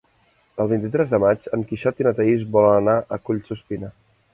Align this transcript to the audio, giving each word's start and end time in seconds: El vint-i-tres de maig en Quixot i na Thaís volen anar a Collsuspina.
El 0.63 0.71
vint-i-tres 0.71 1.11
de 1.11 1.21
maig 1.25 1.47
en 1.59 1.67
Quixot 1.73 2.03
i 2.03 2.09
na 2.09 2.17
Thaís 2.21 2.49
volen 2.59 2.77
anar 2.83 3.01
a 3.19 3.25
Collsuspina. 3.29 3.97